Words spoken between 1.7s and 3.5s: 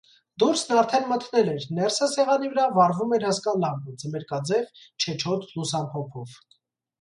ներսը, սեղանի վրա, վառվում էր